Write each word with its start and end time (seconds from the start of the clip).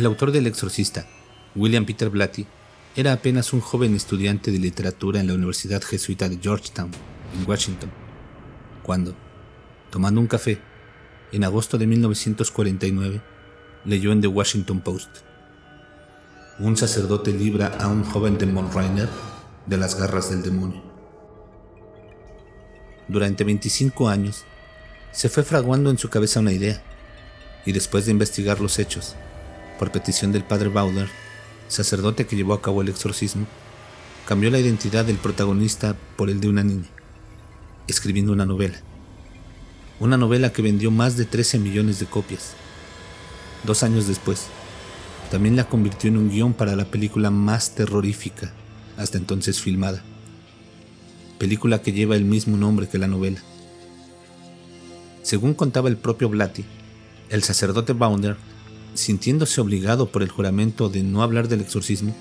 El 0.00 0.06
autor 0.06 0.32
del 0.32 0.46
Exorcista, 0.46 1.06
William 1.54 1.84
Peter 1.84 2.08
Blatty, 2.08 2.46
era 2.96 3.12
apenas 3.12 3.52
un 3.52 3.60
joven 3.60 3.94
estudiante 3.94 4.50
de 4.50 4.58
literatura 4.58 5.20
en 5.20 5.26
la 5.26 5.34
Universidad 5.34 5.82
Jesuita 5.82 6.26
de 6.26 6.38
Georgetown, 6.38 6.90
en 7.38 7.46
Washington, 7.46 7.90
cuando, 8.82 9.14
tomando 9.90 10.22
un 10.22 10.26
café, 10.26 10.58
en 11.32 11.44
agosto 11.44 11.76
de 11.76 11.86
1949, 11.86 13.20
leyó 13.84 14.12
en 14.12 14.22
The 14.22 14.28
Washington 14.28 14.80
Post. 14.80 15.10
Un 16.60 16.78
sacerdote 16.78 17.34
libra 17.34 17.66
a 17.78 17.88
un 17.88 18.02
joven 18.02 18.38
de 18.38 18.46
Rainer 18.46 19.08
de 19.66 19.76
las 19.76 20.00
garras 20.00 20.30
del 20.30 20.40
demonio. 20.40 20.82
Durante 23.06 23.44
25 23.44 24.08
años, 24.08 24.44
se 25.12 25.28
fue 25.28 25.42
fraguando 25.42 25.90
en 25.90 25.98
su 25.98 26.08
cabeza 26.08 26.40
una 26.40 26.52
idea, 26.52 26.82
y 27.66 27.72
después 27.72 28.06
de 28.06 28.12
investigar 28.12 28.62
los 28.62 28.78
hechos, 28.78 29.14
por 29.80 29.92
petición 29.92 30.30
del 30.30 30.44
padre 30.44 30.68
Bowder, 30.68 31.08
sacerdote 31.68 32.26
que 32.26 32.36
llevó 32.36 32.52
a 32.52 32.60
cabo 32.60 32.82
el 32.82 32.90
exorcismo, 32.90 33.46
cambió 34.26 34.50
la 34.50 34.58
identidad 34.58 35.06
del 35.06 35.16
protagonista 35.16 35.96
por 36.16 36.28
el 36.28 36.38
de 36.38 36.50
una 36.50 36.62
niña, 36.62 36.84
escribiendo 37.86 38.30
una 38.30 38.44
novela. 38.44 38.76
Una 39.98 40.18
novela 40.18 40.52
que 40.52 40.60
vendió 40.60 40.90
más 40.90 41.16
de 41.16 41.24
13 41.24 41.60
millones 41.60 41.98
de 41.98 42.04
copias. 42.04 42.52
Dos 43.64 43.82
años 43.82 44.06
después, 44.06 44.48
también 45.30 45.56
la 45.56 45.64
convirtió 45.64 46.10
en 46.10 46.18
un 46.18 46.28
guion 46.28 46.52
para 46.52 46.76
la 46.76 46.84
película 46.84 47.30
más 47.30 47.74
terrorífica 47.74 48.52
hasta 48.98 49.16
entonces 49.16 49.62
filmada. 49.62 50.02
Película 51.38 51.80
que 51.80 51.92
lleva 51.94 52.16
el 52.16 52.26
mismo 52.26 52.58
nombre 52.58 52.86
que 52.86 52.98
la 52.98 53.08
novela. 53.08 53.40
Según 55.22 55.54
contaba 55.54 55.88
el 55.88 55.96
propio 55.96 56.28
Blatty, 56.28 56.66
el 57.30 57.42
sacerdote 57.42 57.94
Bounder, 57.94 58.36
sintiéndose 58.94 59.60
obligado 59.60 60.10
por 60.10 60.22
el 60.22 60.30
juramento 60.30 60.88
de 60.88 61.02
no 61.02 61.22
hablar 61.22 61.48
del 61.48 61.60
exorcismo, 61.60 62.14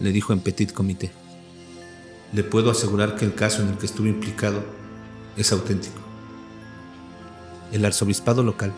le 0.00 0.12
dijo 0.12 0.32
en 0.32 0.40
Petit 0.40 0.72
Comité, 0.72 1.10
le 2.32 2.44
puedo 2.44 2.70
asegurar 2.70 3.16
que 3.16 3.24
el 3.24 3.34
caso 3.34 3.62
en 3.62 3.68
el 3.68 3.78
que 3.78 3.86
estuve 3.86 4.08
implicado 4.08 4.64
es 5.36 5.52
auténtico. 5.52 6.00
El 7.72 7.84
arzobispado 7.84 8.42
local 8.42 8.72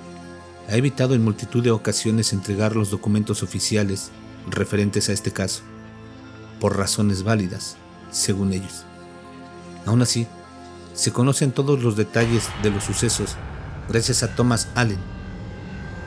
ha 0.69 0.77
evitado 0.77 1.15
en 1.15 1.25
multitud 1.25 1.63
de 1.63 1.71
ocasiones 1.71 2.33
entregar 2.33 2.77
los 2.77 2.91
documentos 2.91 3.43
oficiales 3.43 4.11
referentes 4.51 5.09
a 5.09 5.13
este 5.13 5.33
caso, 5.33 5.63
por 6.61 6.77
razones 6.77 7.23
válidas, 7.23 7.77
según 8.11 8.53
ellos. 8.53 8.85
Aún 9.87 10.03
así, 10.03 10.27
se 10.95 11.13
conocen 11.13 11.53
todos 11.53 11.83
los 11.83 11.97
detalles 11.97 12.49
de 12.63 12.71
los 12.71 12.85
sucesos 12.85 13.37
gracias 13.89 14.23
a 14.23 14.35
Thomas 14.35 14.69
Allen, 14.75 14.99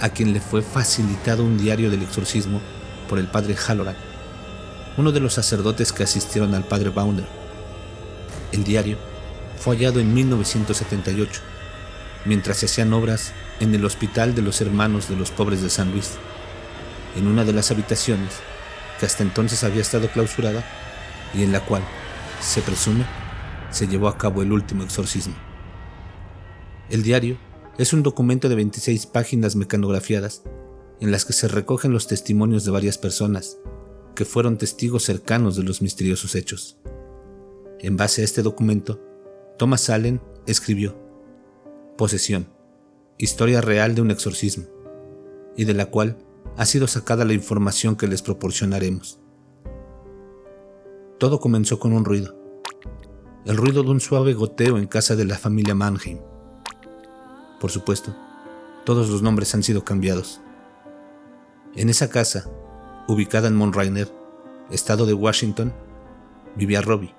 a 0.02 0.10
quien 0.10 0.34
le 0.34 0.42
fue 0.42 0.62
facilitado 0.62 1.44
un 1.44 1.58
diario 1.58 1.92
del 1.92 2.02
exorcismo 2.02 2.60
por 3.08 3.20
el 3.20 3.28
padre 3.28 3.56
Halloran, 3.56 3.96
uno 4.98 5.12
de 5.12 5.20
los 5.20 5.34
sacerdotes 5.34 5.94
que 5.94 6.04
asistieron 6.04 6.56
al 6.56 6.64
padre 6.64 6.90
Bounder. 6.90 7.28
El 8.52 8.64
diario 8.64 8.98
fue 9.58 9.76
hallado 9.76 10.00
en 10.00 10.14
1978, 10.14 11.42
mientras 12.26 12.58
se 12.58 12.66
hacían 12.66 12.92
obras 12.94 13.32
en 13.60 13.76
el 13.76 13.86
Hospital 13.86 14.34
de 14.34 14.42
los 14.42 14.60
Hermanos 14.60 15.08
de 15.08 15.16
los 15.16 15.30
Pobres 15.30 15.62
de 15.62 15.70
San 15.70 15.92
Luis, 15.92 16.14
en 17.16 17.28
una 17.28 17.45
de 17.45 17.54
las 17.54 17.70
habitaciones 17.70 18.34
que 19.00 19.06
hasta 19.06 19.23
entonces 19.23 19.64
había 19.64 19.82
estado 19.82 20.08
clausurada 20.10 20.64
y 21.34 21.44
en 21.44 21.52
la 21.52 21.60
cual, 21.60 21.84
se 22.42 22.61
presume, 22.61 23.06
se 23.70 23.88
llevó 23.88 24.08
a 24.08 24.17
cabo 24.17 24.42
el 24.42 24.52
último 24.52 24.84
exorcismo. 24.84 25.36
El 26.90 27.04
diario 27.04 27.38
es 27.77 27.93
un 27.93 28.04
documento 28.04 28.49
de 28.49 28.55
26 28.55 29.05
páginas 29.08 29.55
mecanografiadas 29.55 30.43
en 30.99 31.11
las 31.11 31.26
que 31.26 31.33
se 31.33 31.48
recogen 31.48 31.92
los 31.93 32.08
testimonios 32.08 32.65
de 32.65 32.71
varias 32.71 32.98
personas 32.98 33.58
que 34.15 34.26
fueron 34.26 34.58
testigos 34.58 35.04
cercanos 35.04 35.55
de 35.55 35.64
los 35.64 35.81
misteriosos 35.81 36.36
hechos. 36.36 36.77
En 37.80 37.98
base 37.98 38.21
a 38.21 38.26
este 38.26 38.43
documento, 38.43 39.02
Thomas 39.58 39.89
Allen 39.89 40.21
escribió 40.45 40.95
Posesión, 41.98 42.48
historia 43.17 43.61
real 43.61 43.95
de 43.95 44.02
un 44.02 44.11
exorcismo, 44.11 44.65
y 45.55 45.65
de 45.65 45.73
la 45.73 45.87
cual 45.87 46.17
ha 46.58 46.65
sido 46.65 46.87
sacada 46.87 47.26
la 47.26 47.33
información 47.33 47.95
que 47.95 48.08
les 48.08 48.21
proporcionaremos. 48.21 49.20
Todo 51.17 51.39
comenzó 51.39 51.80
con 51.80 51.93
un 51.93 52.05
ruido, 52.05 52.36
el 53.45 53.58
ruido 53.58 53.83
de 53.83 53.92
un 53.92 54.02
suave 54.02 54.33
goteo 54.33 54.77
en 54.77 54.87
casa 54.87 55.15
de 55.15 55.26
la 55.26 55.37
familia 55.37 55.73
Mannheim. 55.73 56.20
Por 57.61 57.70
supuesto, 57.70 58.16
todos 58.86 59.10
los 59.10 59.22
nombres 59.22 59.54
han 59.54 59.61
sido 59.61 59.86
cambiados. 59.86 60.42
En 61.76 61.89
esa 61.89 62.10
casa, 62.10 62.49
ubicada 63.08 63.48
en 63.49 63.55
Monrainer, 63.55 64.11
estado 64.72 65.05
de 65.05 65.14
Washington, 65.14 65.72
vivía 66.55 66.82
Robbie, 66.82 67.14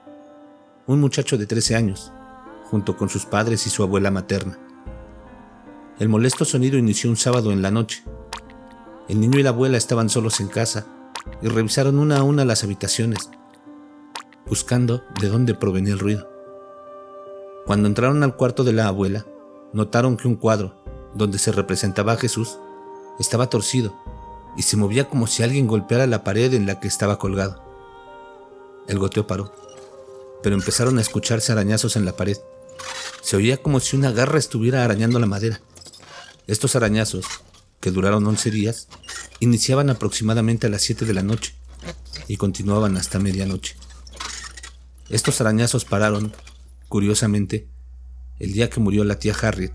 un 0.88 1.00
muchacho 1.00 1.38
de 1.38 1.46
13 1.46 1.76
años, 1.76 2.12
junto 2.64 2.96
con 2.96 3.08
sus 3.08 3.24
padres 3.24 3.68
y 3.68 3.70
su 3.70 3.84
abuela 3.84 4.10
materna. 4.10 4.58
El 6.00 6.08
molesto 6.08 6.44
sonido 6.44 6.76
inició 6.76 7.08
un 7.08 7.16
sábado 7.16 7.52
en 7.52 7.62
la 7.62 7.70
noche. 7.70 8.02
El 9.08 9.20
niño 9.20 9.38
y 9.38 9.44
la 9.44 9.50
abuela 9.50 9.78
estaban 9.78 10.08
solos 10.08 10.40
en 10.40 10.48
casa 10.48 10.86
y 11.40 11.46
revisaron 11.46 12.00
una 12.00 12.18
a 12.18 12.22
una 12.24 12.44
las 12.44 12.64
habitaciones, 12.64 13.30
buscando 14.48 15.04
de 15.20 15.28
dónde 15.28 15.54
provenía 15.54 15.92
el 15.92 16.00
ruido. 16.00 16.28
Cuando 17.64 17.86
entraron 17.86 18.24
al 18.24 18.34
cuarto 18.34 18.64
de 18.64 18.72
la 18.72 18.88
abuela, 18.88 19.24
notaron 19.72 20.16
que 20.16 20.28
un 20.28 20.36
cuadro, 20.36 20.82
donde 21.14 21.38
se 21.38 21.52
representaba 21.52 22.12
a 22.12 22.16
Jesús, 22.16 22.58
estaba 23.18 23.48
torcido 23.48 23.96
y 24.56 24.62
se 24.62 24.76
movía 24.76 25.08
como 25.08 25.26
si 25.26 25.42
alguien 25.42 25.66
golpeara 25.66 26.06
la 26.06 26.24
pared 26.24 26.52
en 26.54 26.66
la 26.66 26.80
que 26.80 26.88
estaba 26.88 27.18
colgado. 27.18 27.62
El 28.88 28.98
goteo 28.98 29.26
paró, 29.26 29.54
pero 30.42 30.54
empezaron 30.54 30.98
a 30.98 31.00
escucharse 31.00 31.52
arañazos 31.52 31.96
en 31.96 32.04
la 32.04 32.16
pared. 32.16 32.36
Se 33.22 33.36
oía 33.36 33.62
como 33.62 33.80
si 33.80 33.96
una 33.96 34.10
garra 34.10 34.38
estuviera 34.38 34.84
arañando 34.84 35.18
la 35.18 35.26
madera. 35.26 35.60
Estos 36.46 36.74
arañazos, 36.74 37.24
que 37.80 37.90
duraron 37.90 38.26
11 38.26 38.50
días, 38.50 38.88
iniciaban 39.40 39.90
aproximadamente 39.90 40.66
a 40.66 40.70
las 40.70 40.82
7 40.82 41.04
de 41.04 41.14
la 41.14 41.22
noche 41.22 41.54
y 42.28 42.36
continuaban 42.36 42.96
hasta 42.96 43.18
medianoche. 43.18 43.76
Estos 45.08 45.40
arañazos 45.40 45.84
pararon, 45.84 46.32
curiosamente, 46.88 47.68
el 48.38 48.52
día 48.52 48.70
que 48.70 48.80
murió 48.80 49.04
la 49.04 49.18
tía 49.18 49.34
Harriet, 49.40 49.74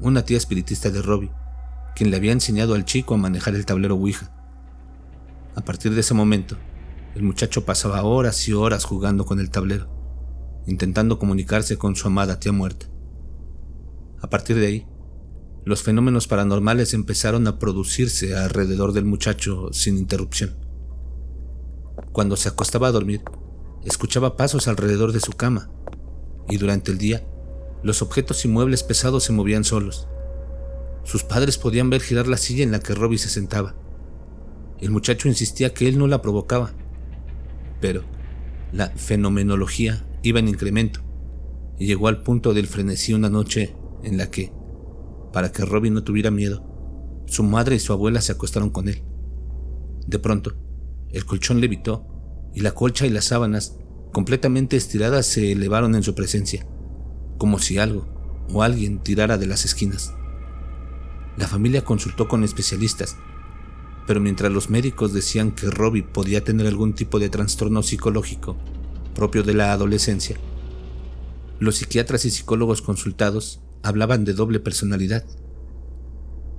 una 0.00 0.24
tía 0.24 0.36
espiritista 0.36 0.90
de 0.90 1.02
Robbie, 1.02 1.30
quien 1.94 2.10
le 2.10 2.16
había 2.16 2.32
enseñado 2.32 2.74
al 2.74 2.84
chico 2.84 3.14
a 3.14 3.18
manejar 3.18 3.54
el 3.54 3.66
tablero 3.66 3.94
Ouija. 3.96 4.32
A 5.54 5.60
partir 5.60 5.94
de 5.94 6.00
ese 6.00 6.14
momento, 6.14 6.56
el 7.14 7.22
muchacho 7.22 7.64
pasaba 7.64 8.02
horas 8.02 8.48
y 8.48 8.52
horas 8.52 8.84
jugando 8.84 9.24
con 9.24 9.40
el 9.40 9.50
tablero, 9.50 9.88
intentando 10.66 11.18
comunicarse 11.18 11.76
con 11.76 11.96
su 11.96 12.06
amada 12.06 12.38
tía 12.38 12.52
muerta. 12.52 12.86
A 14.20 14.30
partir 14.30 14.56
de 14.56 14.66
ahí, 14.66 14.86
los 15.64 15.82
fenómenos 15.82 16.28
paranormales 16.28 16.94
empezaron 16.94 17.46
a 17.46 17.58
producirse 17.58 18.36
alrededor 18.36 18.92
del 18.92 19.04
muchacho 19.04 19.72
sin 19.72 19.98
interrupción. 19.98 20.56
Cuando 22.12 22.36
se 22.36 22.48
acostaba 22.48 22.88
a 22.88 22.92
dormir, 22.92 23.22
escuchaba 23.84 24.36
pasos 24.36 24.68
alrededor 24.68 25.12
de 25.12 25.20
su 25.20 25.32
cama, 25.32 25.70
y 26.48 26.56
durante 26.56 26.90
el 26.90 26.98
día 26.98 27.26
los 27.82 28.02
objetos 28.02 28.44
y 28.44 28.48
muebles 28.48 28.82
pesados 28.82 29.24
se 29.24 29.32
movían 29.32 29.64
solos. 29.64 30.08
Sus 31.04 31.22
padres 31.22 31.58
podían 31.58 31.90
ver 31.90 32.00
girar 32.00 32.26
la 32.26 32.36
silla 32.36 32.64
en 32.64 32.72
la 32.72 32.80
que 32.80 32.94
Robbie 32.94 33.18
se 33.18 33.28
sentaba. 33.28 33.74
El 34.80 34.90
muchacho 34.90 35.28
insistía 35.28 35.72
que 35.72 35.88
él 35.88 35.98
no 35.98 36.06
la 36.06 36.20
provocaba. 36.20 36.72
Pero 37.80 38.02
la 38.72 38.90
fenomenología 38.90 40.04
iba 40.22 40.40
en 40.40 40.48
incremento 40.48 41.00
y 41.78 41.86
llegó 41.86 42.08
al 42.08 42.22
punto 42.22 42.52
del 42.52 42.66
frenesí 42.66 43.14
una 43.14 43.30
noche 43.30 43.76
en 44.02 44.18
la 44.18 44.30
que, 44.30 44.52
para 45.32 45.52
que 45.52 45.64
Robbie 45.64 45.90
no 45.90 46.02
tuviera 46.02 46.30
miedo, 46.30 46.64
su 47.26 47.44
madre 47.44 47.76
y 47.76 47.78
su 47.78 47.92
abuela 47.92 48.20
se 48.20 48.32
acostaron 48.32 48.70
con 48.70 48.88
él. 48.88 49.02
De 50.06 50.18
pronto, 50.18 50.54
el 51.10 51.24
colchón 51.24 51.60
levitó 51.60 52.06
y 52.54 52.60
la 52.60 52.72
colcha 52.72 53.06
y 53.06 53.10
las 53.10 53.26
sábanas, 53.26 53.78
completamente 54.12 54.76
estiradas, 54.76 55.26
se 55.26 55.52
elevaron 55.52 55.94
en 55.94 56.02
su 56.02 56.14
presencia 56.14 56.66
como 57.38 57.58
si 57.58 57.78
algo 57.78 58.06
o 58.52 58.62
alguien 58.62 58.98
tirara 58.98 59.38
de 59.38 59.46
las 59.46 59.64
esquinas. 59.64 60.12
La 61.36 61.46
familia 61.46 61.84
consultó 61.84 62.28
con 62.28 62.44
especialistas, 62.44 63.16
pero 64.06 64.20
mientras 64.20 64.50
los 64.52 64.70
médicos 64.70 65.12
decían 65.12 65.52
que 65.52 65.70
Robbie 65.70 66.02
podía 66.02 66.42
tener 66.42 66.66
algún 66.66 66.94
tipo 66.94 67.18
de 67.18 67.28
trastorno 67.28 67.82
psicológico 67.82 68.56
propio 69.14 69.42
de 69.42 69.54
la 69.54 69.72
adolescencia, 69.72 70.36
los 71.60 71.76
psiquiatras 71.76 72.24
y 72.24 72.30
psicólogos 72.30 72.82
consultados 72.82 73.60
hablaban 73.82 74.24
de 74.24 74.32
doble 74.32 74.60
personalidad. 74.60 75.24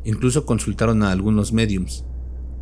Incluso 0.04 0.46
consultaron 0.46 1.04
a 1.04 1.12
algunos 1.12 1.54
mediums, 1.54 2.06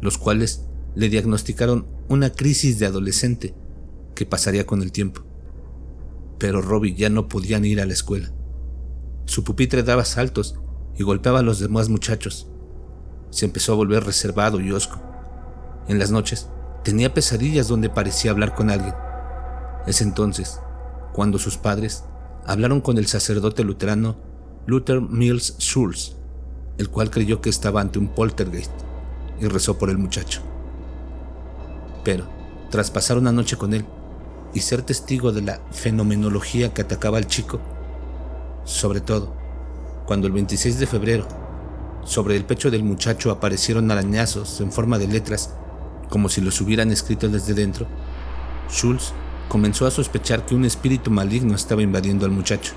los 0.01 0.17
cuales 0.17 0.65
le 0.95 1.09
diagnosticaron 1.09 1.87
una 2.09 2.31
crisis 2.31 2.79
de 2.79 2.85
adolescente 2.85 3.55
que 4.15 4.25
pasaría 4.25 4.65
con 4.65 4.81
el 4.81 4.91
tiempo 4.91 5.26
pero 6.37 6.61
Robbie 6.61 6.95
ya 6.95 7.09
no 7.09 7.27
podía 7.27 7.57
ir 7.59 7.81
a 7.81 7.85
la 7.85 7.93
escuela. 7.93 8.31
Su 9.25 9.43
pupitre 9.43 9.83
daba 9.83 10.05
saltos 10.05 10.55
y 10.95 11.03
golpeaba 11.03 11.39
a 11.39 11.43
los 11.43 11.59
demás 11.59 11.89
muchachos. 11.89 12.47
Se 13.29 13.45
empezó 13.45 13.73
a 13.73 13.75
volver 13.75 14.03
reservado 14.03 14.59
y 14.59 14.71
osco, 14.71 15.01
En 15.87 15.99
las 15.99 16.11
noches 16.11 16.47
tenía 16.83 17.13
pesadillas 17.13 17.67
donde 17.67 17.89
parecía 17.89 18.31
hablar 18.31 18.55
con 18.55 18.69
alguien. 18.69 18.93
Es 19.85 20.01
entonces 20.01 20.59
cuando 21.13 21.39
sus 21.39 21.57
padres 21.57 22.03
hablaron 22.45 22.81
con 22.81 22.97
el 22.97 23.07
sacerdote 23.07 23.63
luterano 23.63 24.17
Luther 24.65 25.01
Mills 25.01 25.55
Schulz, 25.59 26.15
el 26.77 26.89
cual 26.89 27.09
creyó 27.09 27.41
que 27.41 27.49
estaba 27.49 27.81
ante 27.81 27.99
un 27.99 28.09
poltergeist 28.09 28.71
y 29.39 29.47
rezó 29.47 29.77
por 29.77 29.89
el 29.89 29.97
muchacho. 29.97 30.41
Pero, 32.03 32.25
tras 32.69 32.91
pasar 32.91 33.17
una 33.17 33.31
noche 33.31 33.57
con 33.57 33.73
él 33.73 33.85
y 34.53 34.61
ser 34.61 34.81
testigo 34.81 35.31
de 35.31 35.41
la 35.41 35.59
fenomenología 35.71 36.73
que 36.73 36.81
atacaba 36.81 37.17
al 37.17 37.27
chico, 37.27 37.59
sobre 38.63 39.01
todo 39.01 39.33
cuando 40.05 40.27
el 40.27 40.33
26 40.33 40.79
de 40.79 40.87
febrero 40.87 41.27
sobre 42.05 42.37
el 42.37 42.45
pecho 42.45 42.71
del 42.71 42.83
muchacho 42.83 43.31
aparecieron 43.31 43.91
arañazos 43.91 44.61
en 44.61 44.71
forma 44.71 44.97
de 44.97 45.07
letras 45.07 45.53
como 46.09 46.29
si 46.29 46.41
los 46.41 46.61
hubieran 46.61 46.91
escrito 46.91 47.27
desde 47.27 47.53
dentro, 47.53 47.85
Schulz 48.69 49.11
comenzó 49.49 49.85
a 49.85 49.91
sospechar 49.91 50.45
que 50.45 50.55
un 50.55 50.65
espíritu 50.65 51.11
maligno 51.11 51.55
estaba 51.55 51.81
invadiendo 51.81 52.25
al 52.25 52.31
muchacho. 52.31 52.73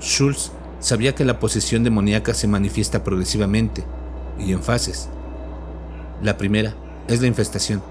Schulz 0.00 0.52
sabía 0.80 1.14
que 1.14 1.24
la 1.24 1.40
posesión 1.40 1.84
demoníaca 1.84 2.34
se 2.34 2.48
manifiesta 2.48 3.02
progresivamente 3.02 3.84
y 4.38 4.52
en 4.52 4.62
fases. 4.62 5.08
La 6.22 6.36
primera 6.36 6.74
es 7.08 7.20
la 7.20 7.26
infestación, 7.26 7.82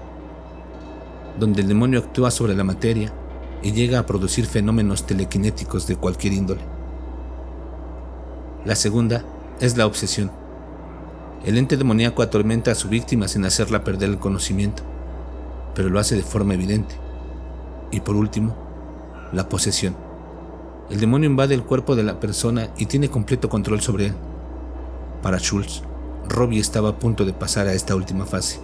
donde 1.38 1.62
el 1.62 1.68
demonio 1.68 2.00
actúa 2.00 2.30
sobre 2.30 2.54
la 2.54 2.64
materia 2.64 3.12
y 3.62 3.72
llega 3.72 3.98
a 3.98 4.06
producir 4.06 4.46
fenómenos 4.46 5.06
telequinéticos 5.06 5.86
de 5.86 5.96
cualquier 5.96 6.32
índole. 6.32 6.60
La 8.64 8.74
segunda 8.74 9.24
es 9.60 9.76
la 9.76 9.86
obsesión. 9.86 10.30
El 11.44 11.58
ente 11.58 11.76
demoníaco 11.76 12.22
atormenta 12.22 12.72
a 12.72 12.74
su 12.74 12.88
víctima 12.88 13.28
sin 13.28 13.44
hacerla 13.44 13.84
perder 13.84 14.10
el 14.10 14.18
conocimiento, 14.18 14.82
pero 15.74 15.88
lo 15.88 16.00
hace 16.00 16.16
de 16.16 16.22
forma 16.22 16.54
evidente. 16.54 16.96
Y 17.90 18.00
por 18.00 18.16
último, 18.16 18.56
la 19.32 19.48
posesión. 19.48 19.96
El 20.90 21.00
demonio 21.00 21.28
invade 21.28 21.54
el 21.54 21.64
cuerpo 21.64 21.96
de 21.96 22.02
la 22.02 22.20
persona 22.20 22.70
y 22.76 22.86
tiene 22.86 23.08
completo 23.08 23.48
control 23.48 23.80
sobre 23.80 24.06
él. 24.06 24.14
Para 25.22 25.38
Schultz, 25.38 25.82
Robbie 26.28 26.60
estaba 26.60 26.90
a 26.90 26.98
punto 26.98 27.24
de 27.24 27.32
pasar 27.32 27.66
a 27.66 27.72
esta 27.72 27.94
última 27.94 28.24
fase. 28.24 28.60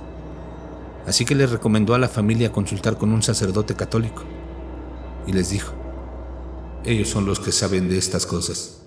Así 1.06 1.24
que 1.24 1.34
le 1.34 1.46
recomendó 1.46 1.94
a 1.94 1.98
la 1.98 2.08
familia 2.08 2.52
consultar 2.52 2.96
con 2.96 3.12
un 3.12 3.22
sacerdote 3.22 3.74
católico. 3.74 4.24
Y 5.26 5.32
les 5.32 5.50
dijo, 5.50 5.74
ellos 6.84 7.08
son 7.08 7.26
los 7.26 7.40
que 7.40 7.52
saben 7.52 7.88
de 7.88 7.98
estas 7.98 8.26
cosas. 8.26 8.82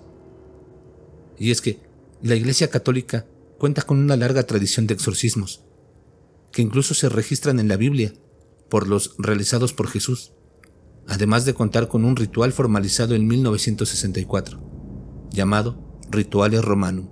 Y 1.38 1.50
es 1.50 1.60
que 1.60 1.80
la 2.22 2.34
Iglesia 2.34 2.70
Católica 2.70 3.26
cuenta 3.58 3.82
con 3.82 3.98
una 3.98 4.16
larga 4.16 4.44
tradición 4.44 4.86
de 4.86 4.94
exorcismos, 4.94 5.62
que 6.52 6.62
incluso 6.62 6.94
se 6.94 7.08
registran 7.08 7.60
en 7.60 7.68
la 7.68 7.76
Biblia 7.76 8.12
por 8.68 8.88
los 8.88 9.14
realizados 9.18 9.72
por 9.72 9.88
Jesús, 9.88 10.32
además 11.06 11.44
de 11.44 11.54
contar 11.54 11.88
con 11.88 12.04
un 12.04 12.16
ritual 12.16 12.52
formalizado 12.52 13.14
en 13.14 13.26
1964, 13.26 14.58
llamado 15.30 15.78
Rituales 16.10 16.64
Romanum. 16.64 17.08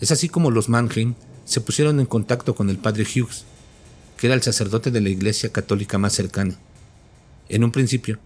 Es 0.00 0.10
así 0.10 0.28
como 0.28 0.50
los 0.50 0.68
Mannheim 0.68 1.14
se 1.44 1.60
pusieron 1.60 2.00
en 2.00 2.06
contacto 2.06 2.54
con 2.54 2.70
el 2.70 2.78
padre 2.78 3.04
Hughes, 3.04 3.44
que 4.22 4.28
era 4.28 4.36
el 4.36 4.42
sacerdote 4.42 4.92
de 4.92 5.00
la 5.00 5.08
iglesia 5.08 5.50
católica 5.50 5.98
más 5.98 6.12
cercana. 6.12 6.56
En 7.48 7.64
un 7.64 7.72
principio, 7.72 8.20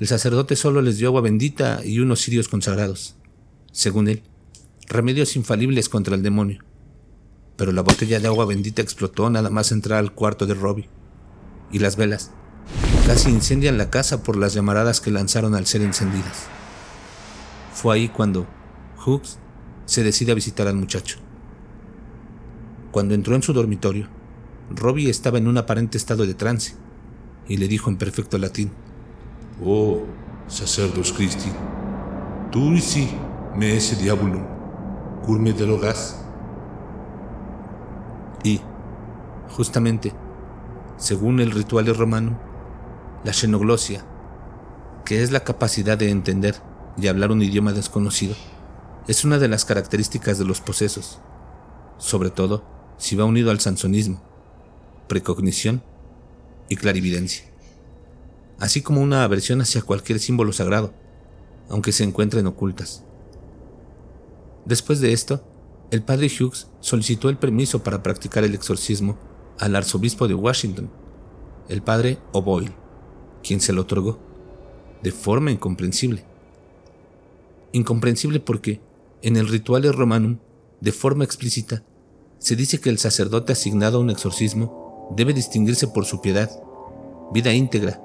el 0.00 0.08
sacerdote 0.08 0.56
solo 0.56 0.82
les 0.82 0.98
dio 0.98 1.06
agua 1.06 1.20
bendita 1.20 1.82
y 1.84 2.00
unos 2.00 2.20
cirios 2.20 2.48
consagrados. 2.48 3.14
Según 3.70 4.08
él, 4.08 4.24
remedios 4.88 5.36
infalibles 5.36 5.88
contra 5.88 6.16
el 6.16 6.24
demonio. 6.24 6.64
Pero 7.56 7.70
la 7.70 7.82
botella 7.82 8.18
de 8.18 8.26
agua 8.26 8.44
bendita 8.44 8.82
explotó 8.82 9.30
nada 9.30 9.50
más 9.50 9.70
entrar 9.70 10.00
al 10.00 10.12
cuarto 10.12 10.46
de 10.46 10.54
Robbie. 10.54 10.88
Y 11.70 11.78
las 11.78 11.94
velas 11.94 12.32
casi 13.06 13.30
incendian 13.30 13.78
la 13.78 13.88
casa 13.88 14.24
por 14.24 14.36
las 14.36 14.52
llamaradas 14.52 15.00
que 15.00 15.12
lanzaron 15.12 15.54
al 15.54 15.66
ser 15.66 15.82
encendidas. 15.82 16.48
Fue 17.72 17.94
ahí 17.94 18.08
cuando 18.08 18.48
Hooks 19.04 19.38
se 19.86 20.02
decide 20.02 20.32
a 20.32 20.34
visitar 20.34 20.66
al 20.66 20.74
muchacho. 20.74 21.18
Cuando 22.90 23.14
entró 23.14 23.36
en 23.36 23.44
su 23.44 23.52
dormitorio, 23.52 24.08
Robbie 24.70 25.10
estaba 25.10 25.38
en 25.38 25.48
un 25.48 25.58
aparente 25.58 25.98
estado 25.98 26.26
de 26.26 26.34
trance 26.34 26.74
y 27.48 27.56
le 27.56 27.68
dijo 27.68 27.90
en 27.90 27.96
perfecto 27.96 28.38
latín: 28.38 28.70
Oh, 29.64 30.02
sacerdos 30.46 31.12
Christi, 31.12 31.50
tú 32.50 32.72
y 32.72 32.80
sí 32.80 33.10
me 33.56 33.76
ese 33.76 33.96
diablo 33.96 34.46
curme 35.24 35.52
de 35.52 35.78
gas. 35.78 36.24
Y, 38.42 38.60
justamente, 39.50 40.14
según 40.96 41.40
el 41.40 41.50
ritual 41.50 41.94
romano, 41.94 42.38
la 43.24 43.32
xenoglosia, 43.32 44.04
que 45.04 45.22
es 45.22 45.30
la 45.30 45.40
capacidad 45.40 45.98
de 45.98 46.10
entender 46.10 46.56
y 46.96 47.08
hablar 47.08 47.32
un 47.32 47.42
idioma 47.42 47.72
desconocido, 47.72 48.34
es 49.08 49.24
una 49.24 49.38
de 49.38 49.48
las 49.48 49.64
características 49.64 50.38
de 50.38 50.44
los 50.44 50.60
posesos, 50.60 51.20
sobre 51.98 52.30
todo 52.30 52.64
si 52.96 53.16
va 53.16 53.24
unido 53.24 53.50
al 53.50 53.60
sansonismo, 53.60 54.22
precognición 55.10 55.82
y 56.68 56.76
clarividencia, 56.76 57.44
así 58.60 58.80
como 58.80 59.00
una 59.00 59.24
aversión 59.24 59.60
hacia 59.60 59.82
cualquier 59.82 60.20
símbolo 60.20 60.52
sagrado, 60.52 60.94
aunque 61.68 61.90
se 61.90 62.04
encuentren 62.04 62.46
ocultas. 62.46 63.02
Después 64.64 65.00
de 65.00 65.12
esto, 65.12 65.44
el 65.90 66.02
padre 66.02 66.28
Hughes 66.28 66.68
solicitó 66.78 67.28
el 67.28 67.38
permiso 67.38 67.82
para 67.82 68.04
practicar 68.04 68.44
el 68.44 68.54
exorcismo 68.54 69.18
al 69.58 69.74
arzobispo 69.74 70.28
de 70.28 70.34
Washington, 70.34 70.88
el 71.68 71.82
padre 71.82 72.18
O'Boyle, 72.30 72.72
quien 73.42 73.60
se 73.60 73.72
lo 73.72 73.82
otorgó, 73.82 74.20
de 75.02 75.10
forma 75.10 75.50
incomprensible. 75.50 76.24
Incomprensible 77.72 78.38
porque, 78.38 78.80
en 79.22 79.36
el 79.36 79.48
ritual 79.48 79.92
romanum, 79.92 80.38
de 80.80 80.92
forma 80.92 81.24
explícita, 81.24 81.82
se 82.38 82.54
dice 82.54 82.80
que 82.80 82.90
el 82.90 82.98
sacerdote 82.98 83.52
asignado 83.52 83.98
a 83.98 84.02
un 84.02 84.10
exorcismo 84.10 84.79
debe 85.10 85.32
distinguirse 85.32 85.88
por 85.88 86.04
su 86.04 86.20
piedad, 86.20 86.50
vida 87.32 87.52
íntegra, 87.52 88.00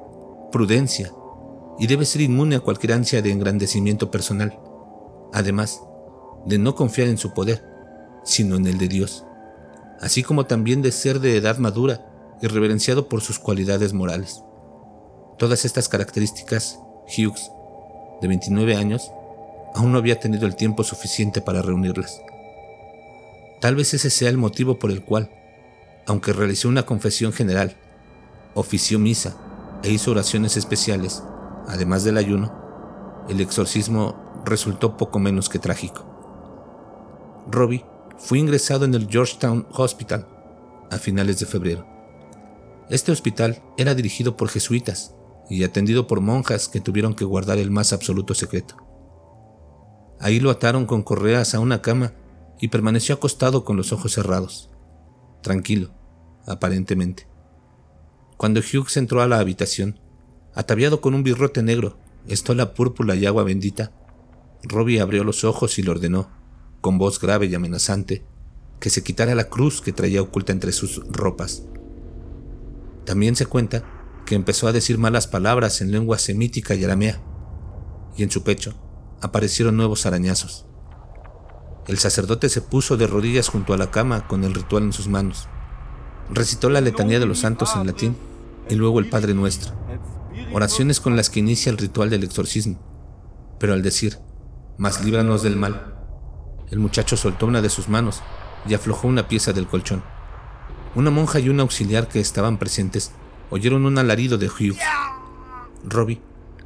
prudencia, 0.52 1.12
y 1.78 1.88
debe 1.88 2.06
ser 2.06 2.22
inmune 2.22 2.56
a 2.56 2.62
cualquier 2.62 2.94
ansia 2.94 3.22
de 3.22 3.32
engrandecimiento 3.32 4.12
personal. 4.12 4.58
Además, 5.34 5.82
de 6.46 6.58
no 6.58 6.76
confiar 6.76 7.08
en 7.08 7.18
su 7.18 7.34
poder, 7.34 7.64
sino 8.24 8.56
en 8.56 8.66
el 8.68 8.78
de 8.78 8.88
Dios, 8.88 9.26
así 10.00 10.24
como 10.24 10.46
también 10.46 10.82
de 10.82 10.92
ser 10.92 11.20
de 11.20 11.38
edad 11.38 11.58
madura 11.58 12.06
y 12.42 12.48
reverenciado 12.48 13.08
por 13.08 13.22
sus 13.22 13.40
cualidades 13.40 13.94
morales. 13.94 14.44
Todas 15.38 15.66
estas 15.66 15.90
características, 15.90 16.80
Hughes, 17.06 17.52
de 18.22 18.28
29 18.28 18.76
años, 18.76 19.12
aún 19.74 19.92
no 19.92 19.98
había 19.98 20.20
tenido 20.20 20.46
el 20.46 20.56
tiempo 20.56 20.84
suficiente 20.84 21.42
para 21.42 21.62
reunirlas. 21.62 22.22
Tal 23.60 23.76
vez 23.76 23.94
ese 23.94 24.10
sea 24.10 24.30
el 24.30 24.38
motivo 24.38 24.80
por 24.80 24.92
el 24.92 25.04
cual, 25.04 25.30
aunque 26.08 26.34
realizó 26.34 26.70
una 26.70 26.86
confesión 26.86 27.34
general, 27.34 27.78
ofició 28.54 29.00
misa 29.00 29.36
e 29.84 29.92
hizo 29.92 30.12
oraciones 30.12 30.58
especiales, 30.58 31.24
además 31.68 32.04
del 32.04 32.18
ayuno, 32.18 32.54
el 33.30 33.42
exorcismo 33.42 34.16
resultó 34.46 34.98
poco 34.98 35.20
menos 35.20 35.50
que 35.50 35.60
trágico. 35.60 36.06
Robbie 37.48 37.86
fue 38.18 38.40
ingresado 38.40 38.86
en 38.86 38.94
el 38.94 39.08
Georgetown 39.08 39.68
Hospital 39.72 40.28
a 40.92 40.98
finales 40.98 41.40
de 41.40 41.46
febrero. 41.46 41.86
Este 42.90 43.12
hospital 43.12 43.62
era 43.78 43.96
dirigido 43.96 44.38
por 44.38 44.50
jesuitas 44.50 45.16
y 45.50 45.64
atendido 45.64 46.08
por 46.08 46.22
monjas 46.22 46.68
que 46.68 46.82
tuvieron 46.82 47.14
que 47.14 47.26
guardar 47.26 47.58
el 47.58 47.72
más 47.72 47.94
absoluto 47.94 48.34
secreto. 48.34 48.76
Ahí 50.20 50.40
lo 50.40 50.50
ataron 50.50 50.86
con 50.86 51.04
correas 51.04 51.56
a 51.56 51.60
una 51.60 51.82
cama 51.82 52.14
y 52.60 52.70
permaneció 52.70 53.16
acostado 53.16 53.66
con 53.66 53.76
los 53.76 53.92
ojos 53.92 54.14
cerrados, 54.14 54.72
tranquilo, 55.42 55.92
aparentemente. 56.46 57.28
Cuando 58.38 58.60
Hughes 58.60 58.98
entró 58.98 59.22
a 59.22 59.28
la 59.28 59.40
habitación, 59.40 60.00
ataviado 60.54 61.02
con 61.02 61.14
un 61.14 61.24
birrote 61.24 61.64
negro, 61.64 61.98
estola 62.28 62.74
púrpura 62.74 63.16
y 63.16 63.26
agua 63.26 63.44
bendita, 63.44 63.92
Robbie 64.64 65.00
abrió 65.00 65.24
los 65.24 65.44
ojos 65.44 65.78
y 65.80 65.84
le 65.84 65.92
ordenó 65.92 66.30
con 66.82 66.98
voz 66.98 67.20
grave 67.20 67.48
y 67.48 67.56
amenazante, 67.56 68.26
que 68.80 68.90
se 68.90 69.04
quitara 69.04 69.34
la 69.36 69.50
cruz 69.50 69.82
que 69.82 69.94
traía 69.94 70.22
oculta 70.22 70.52
entre 70.52 70.72
sus 70.72 71.02
ropas. 71.08 71.64
También 73.06 73.36
se 73.36 73.46
cuenta 73.46 73.84
que 74.26 74.36
empezó 74.36 74.68
a 74.68 74.72
decir 74.72 74.98
malas 74.98 75.28
palabras 75.28 75.82
en 75.82 75.92
lengua 75.92 76.20
semítica 76.20 76.76
y 76.76 76.84
aramea, 76.84 77.22
y 78.18 78.24
en 78.24 78.32
su 78.32 78.44
pecho 78.44 78.74
aparecieron 79.22 79.78
nuevos 79.78 80.06
arañazos. 80.06 80.66
El 81.88 81.98
sacerdote 81.98 82.50
se 82.50 82.62
puso 82.62 82.98
de 82.98 83.08
rodillas 83.08 83.48
junto 83.48 83.74
a 83.74 83.78
la 83.78 83.92
cama 83.92 84.28
con 84.28 84.44
el 84.44 84.54
ritual 84.54 84.84
en 84.84 84.94
sus 84.94 85.08
manos. 85.08 85.48
Recitó 86.30 86.70
la 86.70 86.82
letanía 86.82 87.20
de 87.20 87.26
los 87.26 87.40
santos 87.40 87.76
en 87.76 87.86
latín 87.86 88.18
y 88.70 88.76
luego 88.76 89.00
el 89.00 89.10
Padre 89.10 89.34
Nuestro, 89.34 89.74
oraciones 90.54 91.00
con 91.00 91.16
las 91.16 91.30
que 91.30 91.40
inicia 91.40 91.70
el 91.70 91.78
ritual 91.78 92.10
del 92.10 92.24
exorcismo. 92.24 92.80
Pero 93.60 93.74
al 93.74 93.84
decir, 93.84 94.18
más 94.78 95.04
líbranos 95.04 95.44
del 95.44 95.56
mal, 95.56 95.96
el 96.72 96.80
muchacho 96.80 97.16
soltó 97.16 97.46
una 97.46 97.62
de 97.62 97.70
sus 97.70 97.90
manos 97.90 98.22
y 98.68 98.74
aflojó 98.74 99.08
una 99.08 99.28
pieza 99.28 99.54
del 99.54 99.68
colchón. 99.68 100.04
Una 100.96 101.12
monja 101.12 101.40
y 101.40 101.50
un 101.50 101.60
auxiliar 101.60 102.08
que 102.08 102.20
estaban 102.20 102.58
presentes 102.58 103.12
oyeron 103.52 103.86
un 103.86 103.98
alarido 103.98 104.38
de 104.38 104.48
Hughes. 104.48 104.80
Robbie 105.84 106.22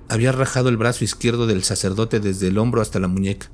había 0.08 0.32
rajado 0.32 0.70
el 0.70 0.78
brazo 0.78 1.04
izquierdo 1.04 1.46
del 1.46 1.64
sacerdote 1.64 2.20
desde 2.20 2.48
el 2.48 2.58
hombro 2.58 2.82
hasta 2.82 3.00
la 3.00 3.08
muñeca. 3.08 3.52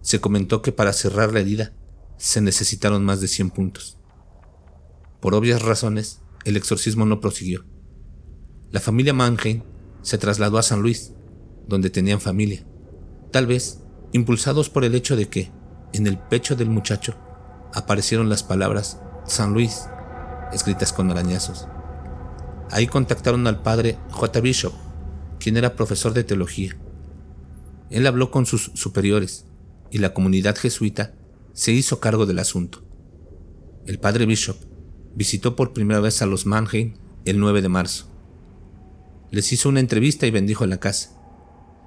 Se 0.00 0.20
comentó 0.20 0.62
que 0.62 0.72
para 0.72 0.92
cerrar 0.92 1.32
la 1.32 1.40
herida 1.40 1.72
se 2.16 2.40
necesitaron 2.40 3.04
más 3.04 3.20
de 3.20 3.28
100 3.28 3.50
puntos. 3.50 3.99
Por 5.20 5.34
obvias 5.34 5.62
razones, 5.62 6.20
el 6.44 6.56
exorcismo 6.56 7.04
no 7.04 7.20
prosiguió. 7.20 7.64
La 8.70 8.80
familia 8.80 9.12
Mannheim 9.12 9.62
se 10.02 10.18
trasladó 10.18 10.58
a 10.58 10.62
San 10.62 10.80
Luis, 10.80 11.12
donde 11.68 11.90
tenían 11.90 12.20
familia, 12.20 12.64
tal 13.30 13.46
vez 13.46 13.82
impulsados 14.12 14.70
por 14.70 14.84
el 14.84 14.94
hecho 14.94 15.16
de 15.16 15.28
que, 15.28 15.50
en 15.92 16.06
el 16.06 16.18
pecho 16.18 16.56
del 16.56 16.70
muchacho, 16.70 17.14
aparecieron 17.74 18.28
las 18.28 18.42
palabras 18.42 19.00
San 19.26 19.52
Luis, 19.52 19.86
escritas 20.52 20.92
con 20.92 21.10
arañazos. 21.10 21.68
Ahí 22.70 22.86
contactaron 22.86 23.46
al 23.46 23.62
padre 23.62 23.98
J. 24.10 24.40
Bishop, 24.40 24.72
quien 25.38 25.56
era 25.56 25.76
profesor 25.76 26.12
de 26.14 26.24
teología. 26.24 26.76
Él 27.90 28.06
habló 28.06 28.30
con 28.30 28.46
sus 28.46 28.70
superiores 28.74 29.46
y 29.90 29.98
la 29.98 30.14
comunidad 30.14 30.56
jesuita 30.56 31.14
se 31.52 31.72
hizo 31.72 32.00
cargo 32.00 32.26
del 32.26 32.38
asunto. 32.38 32.84
El 33.86 33.98
padre 33.98 34.26
Bishop 34.26 34.56
visitó 35.14 35.56
por 35.56 35.72
primera 35.72 36.00
vez 36.00 36.22
a 36.22 36.26
los 36.26 36.46
Mannheim 36.46 36.94
el 37.24 37.38
9 37.38 37.62
de 37.62 37.68
marzo. 37.68 38.08
Les 39.30 39.52
hizo 39.52 39.68
una 39.68 39.80
entrevista 39.80 40.26
y 40.26 40.30
bendijo 40.30 40.66
la 40.66 40.80
casa. 40.80 41.16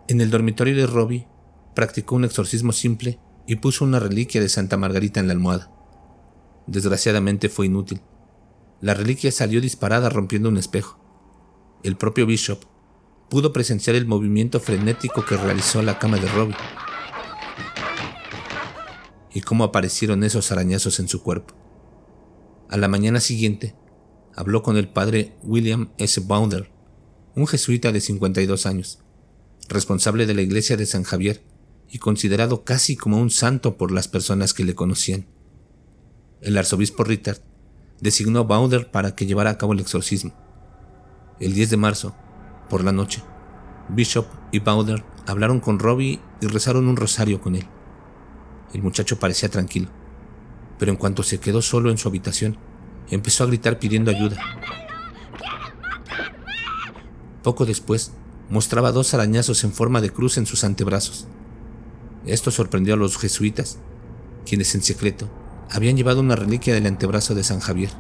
En 0.08 0.22
el 0.22 0.30
dormitorio 0.30 0.75
de 0.75 0.88
Robbie 0.88 1.27
practicó 1.75 2.15
un 2.15 2.25
exorcismo 2.25 2.72
simple 2.72 3.20
y 3.48 3.58
puso 3.58 3.84
una 3.86 4.00
reliquia 4.00 4.42
de 4.42 4.50
Santa 4.50 4.77
Margarita 4.77 5.20
en 5.20 5.27
la 5.27 5.34
almohada. 5.34 5.72
Desgraciadamente 6.68 7.50
fue 7.50 7.65
inútil. 7.65 8.01
La 8.80 8.94
reliquia 8.94 9.32
salió 9.32 9.62
disparada 9.62 10.10
rompiendo 10.10 10.50
un 10.50 10.58
espejo. 10.58 11.00
El 11.84 11.98
propio 11.98 12.25
Bishop 12.25 12.63
pudo 13.30 13.51
presenciar 13.51 13.96
el 13.96 14.06
movimiento 14.06 14.60
frenético 14.60 15.25
que 15.25 15.38
realizó 15.38 15.82
la 15.82 16.00
cama 16.00 16.18
de 16.18 16.27
Robbie 16.30 16.56
y 19.34 19.42
cómo 19.42 19.63
aparecieron 19.63 20.24
esos 20.24 20.51
arañazos 20.51 21.00
en 21.00 21.08
su 21.08 21.24
cuerpo. 21.24 21.62
A 22.74 22.77
la 22.77 22.88
mañana 22.88 23.20
siguiente, 23.20 23.75
habló 24.36 24.63
con 24.63 24.77
el 24.77 24.89
padre 24.89 25.38
William 25.44 25.92
S. 26.00 26.20
Bounder, 26.22 26.72
un 27.36 27.46
jesuita 27.46 27.92
de 27.92 28.01
52 28.01 28.65
años, 28.65 28.98
responsable 29.70 30.25
de 30.25 30.34
la 30.34 30.42
iglesia 30.42 30.75
de 30.75 30.88
San 30.88 31.03
Javier 31.03 31.44
y 31.88 32.00
considerado 32.00 32.63
casi 32.63 32.96
como 32.98 33.20
un 33.20 33.30
santo 33.30 33.77
por 33.77 33.92
las 33.92 34.08
personas 34.08 34.56
que 34.56 34.63
le 34.63 34.74
conocían. 34.74 35.27
El 36.42 36.58
arzobispo 36.58 37.03
Ritter 37.03 37.44
designó 38.01 38.39
a 38.39 38.44
Bounder 38.46 38.89
para 38.89 39.13
que 39.13 39.27
llevara 39.27 39.51
a 39.51 39.58
cabo 39.60 39.74
el 39.74 39.80
exorcismo. 39.80 40.34
El 41.39 41.53
10 41.53 41.70
de 41.70 41.77
marzo, 41.77 42.15
por 42.72 42.84
la 42.84 42.92
noche, 42.92 43.22
Bishop 43.89 44.25
y 44.51 44.58
Bounder 44.58 45.06
hablaron 45.27 45.60
con 45.60 45.77
Robbie 45.77 46.20
y 46.42 46.48
rezaron 46.48 46.88
un 46.88 46.96
rosario 46.96 47.39
con 47.39 47.56
él. 47.56 47.68
El 48.74 48.82
muchacho 48.82 49.20
parecía 49.20 49.50
tranquilo, 49.50 49.92
pero 50.84 50.92
en 50.92 50.98
cuanto 50.98 51.24
se 51.24 51.40
quedó 51.40 51.62
solo 51.62 51.92
en 51.92 51.98
su 51.98 52.10
habitación, 52.10 52.58
empezó 53.10 53.46
a 53.46 53.48
gritar 53.48 53.80
pidiendo 53.80 54.12
ayuda. 54.12 54.36
Poco 57.42 57.66
después, 57.66 58.12
mostraba 58.50 58.92
dos 58.92 59.13
arañazos 59.13 59.63
en 59.63 59.72
forma 59.72 60.02
de 60.02 60.10
cruz 60.10 60.38
en 60.38 60.46
sus 60.46 60.66
antebrazos. 60.66 61.25
Esto 62.25 62.52
sorprendió 62.52 62.96
a 62.96 62.98
los 62.98 63.18
jesuitas, 63.18 63.78
quienes 64.46 64.75
en 64.75 64.82
secreto 64.82 65.30
habían 65.72 65.96
llevado 65.96 66.20
una 66.20 66.36
reliquia 66.36 66.74
del 66.74 66.86
antebrazo 66.86 67.34
de 67.34 67.46
San 67.46 67.62
Javier. 67.62 67.92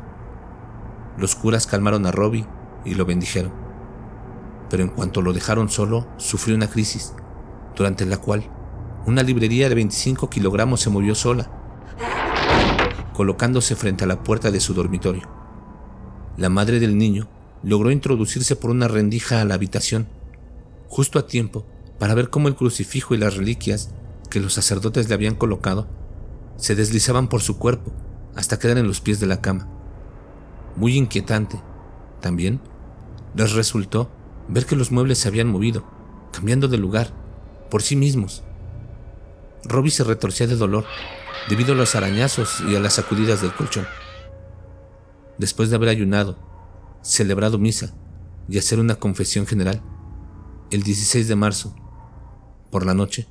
Los 1.17 1.35
curas 1.35 1.67
calmaron 1.67 2.05
a 2.05 2.11
Robbie 2.11 2.45
y 2.83 2.95
lo 2.95 3.05
bendijeron. 3.05 3.53
Pero 4.69 4.83
en 4.83 4.89
cuanto 4.89 5.21
lo 5.21 5.31
dejaron 5.31 5.69
solo, 5.69 6.05
sufrió 6.17 6.53
una 6.53 6.69
crisis, 6.69 7.13
durante 7.77 8.05
la 8.05 8.17
cual 8.17 8.43
una 9.05 9.23
librería 9.23 9.69
de 9.69 9.75
25 9.75 10.29
kilogramos 10.29 10.81
se 10.81 10.89
movió 10.89 11.15
sola, 11.15 11.62
colocándose 13.13 13.75
frente 13.75 14.03
a 14.03 14.07
la 14.07 14.23
puerta 14.23 14.51
de 14.51 14.59
su 14.59 14.73
dormitorio. 14.73 15.29
La 16.37 16.49
madre 16.49 16.79
del 16.79 16.97
niño 16.97 17.27
logró 17.63 17.91
introducirse 17.91 18.55
por 18.55 18.71
una 18.71 18.87
rendija 18.87 19.41
a 19.41 19.45
la 19.45 19.53
habitación, 19.53 20.07
justo 20.87 21.19
a 21.19 21.27
tiempo 21.27 21.65
para 21.99 22.13
ver 22.15 22.29
cómo 22.29 22.47
el 22.47 22.55
crucifijo 22.55 23.13
y 23.13 23.17
las 23.17 23.37
reliquias 23.37 23.91
que 24.29 24.39
los 24.39 24.53
sacerdotes 24.53 25.07
le 25.07 25.15
habían 25.15 25.35
colocado 25.35 25.87
se 26.57 26.75
deslizaban 26.75 27.29
por 27.29 27.41
su 27.41 27.57
cuerpo 27.57 27.91
hasta 28.35 28.59
quedar 28.59 28.77
en 28.77 28.87
los 28.87 28.99
pies 28.99 29.19
de 29.19 29.27
la 29.27 29.41
cama. 29.41 29.67
Muy 30.75 30.97
inquietante, 30.97 31.61
también, 32.19 32.59
les 33.35 33.53
resultó 33.53 34.09
ver 34.47 34.65
que 34.65 34.75
los 34.75 34.91
muebles 34.91 35.19
se 35.19 35.27
habían 35.27 35.47
movido, 35.47 35.83
cambiando 36.31 36.67
de 36.67 36.77
lugar, 36.77 37.13
por 37.69 37.81
sí 37.81 37.95
mismos, 37.95 38.43
Robbie 39.65 39.91
se 39.91 40.03
retorcía 40.03 40.47
de 40.47 40.55
dolor 40.55 40.85
debido 41.49 41.73
a 41.73 41.75
los 41.75 41.95
arañazos 41.95 42.61
y 42.67 42.75
a 42.75 42.79
las 42.79 42.93
sacudidas 42.93 43.41
del 43.41 43.53
colchón. 43.53 43.87
Después 45.37 45.69
de 45.69 45.75
haber 45.75 45.89
ayunado, 45.89 46.37
celebrado 47.03 47.57
misa 47.57 47.93
y 48.47 48.57
hacer 48.57 48.79
una 48.79 48.95
confesión 48.95 49.47
general, 49.47 49.81
el 50.71 50.83
16 50.83 51.27
de 51.27 51.35
marzo, 51.35 51.75
por 52.71 52.85
la 52.85 52.93
noche, 52.93 53.27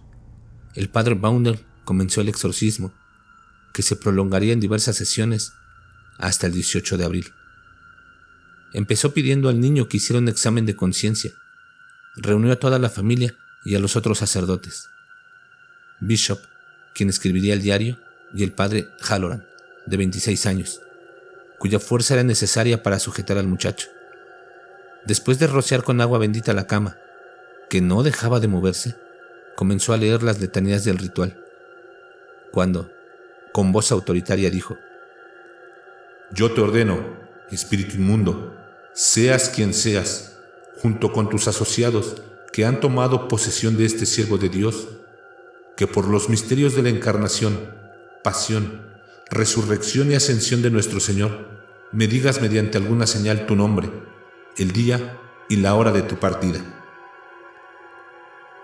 el 0.75 0.89
padre 0.89 1.15
Bounder 1.15 1.65
comenzó 1.85 2.21
el 2.21 2.29
exorcismo, 2.29 2.93
que 3.73 3.83
se 3.83 3.97
prolongaría 3.97 4.53
en 4.53 4.61
diversas 4.61 4.97
sesiones 4.97 5.53
hasta 6.19 6.47
el 6.47 6.53
18 6.53 6.99
de 6.99 7.05
abril. 7.05 7.33
Empezó 8.73 9.13
pidiendo 9.13 9.49
al 9.49 9.61
niño 9.61 9.89
que 9.89 9.99
hiciera 9.99 10.21
un 10.21 10.29
examen 10.29 10.65
de 10.65 10.77
conciencia. 10.77 11.33
Reunió 12.17 12.53
a 12.53 12.57
toda 12.57 12.79
la 12.79 12.89
familia 12.89 13.35
y 13.65 13.75
a 13.75 13.79
los 13.79 13.97
otros 13.97 14.19
sacerdotes. 14.19 14.89
Bishop, 16.01 16.41
quien 16.95 17.09
escribiría 17.09 17.55
el 17.55 17.63
diario, 17.63 17.99
y 18.35 18.43
el 18.43 18.53
padre 18.53 18.89
Halloran, 19.01 19.45
de 19.87 19.97
26 19.97 20.47
años, 20.47 20.81
cuya 21.59 21.79
fuerza 21.79 22.15
era 22.15 22.23
necesaria 22.23 22.83
para 22.83 22.99
sujetar 22.99 23.39
al 23.39 23.47
muchacho. 23.47 23.89
Después 25.05 25.39
de 25.39 25.47
rociar 25.47 25.83
con 25.83 26.01
agua 26.01 26.19
bendita 26.19 26.53
la 26.53 26.67
cama, 26.67 26.97
que 27.69 27.81
no 27.81 28.03
dejaba 28.03 28.41
de 28.41 28.49
moverse, 28.49 28.95
comenzó 29.57 29.93
a 29.93 29.97
leer 29.97 30.23
las 30.23 30.41
letanías 30.41 30.85
del 30.85 30.99
ritual, 30.99 31.45
cuando, 32.51 32.91
con 33.53 33.73
voz 33.73 33.93
autoritaria, 33.93 34.51
dijo, 34.51 34.79
Yo 36.33 36.53
te 36.53 36.61
ordeno, 36.61 37.17
espíritu 37.51 37.97
inmundo, 37.97 38.57
seas 38.93 39.49
quien 39.49 39.75
seas, 39.75 40.39
junto 40.81 41.13
con 41.13 41.29
tus 41.29 41.49
asociados 41.49 42.23
que 42.53 42.65
han 42.67 42.81
tomado 42.81 43.29
posesión 43.29 43.77
de 43.77 43.87
este 43.87 44.05
siervo 44.05 44.37
de 44.37 44.49
Dios, 44.49 44.89
que 45.77 45.87
por 45.87 46.07
los 46.07 46.29
misterios 46.29 46.75
de 46.75 46.83
la 46.83 46.89
encarnación, 46.89 47.75
pasión, 48.23 48.87
resurrección 49.31 50.11
y 50.11 50.15
ascensión 50.15 50.63
de 50.63 50.71
nuestro 50.71 51.01
Señor, 51.01 51.49
me 51.93 52.07
digas 52.07 52.41
mediante 52.41 52.79
alguna 52.79 53.07
señal 53.07 53.47
tu 53.47 53.57
nombre, 53.57 53.91
el 54.57 54.73
día 54.73 55.19
y 55.49 55.57
la 55.57 55.75
hora 55.75 55.93
de 55.93 56.03
tu 56.03 56.17
partida. 56.17 56.61